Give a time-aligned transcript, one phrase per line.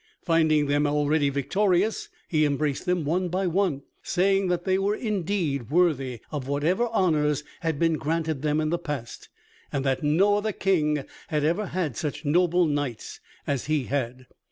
[0.23, 5.69] Finding them already victorious, he embraced them one by one, saying that they were indeed
[5.69, 9.29] worthy of whatever honors had been granted them in the past,
[9.71, 14.25] and that no other king had ever had such noble knights as he had.